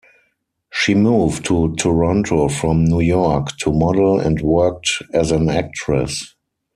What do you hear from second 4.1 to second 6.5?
and worked as an actress.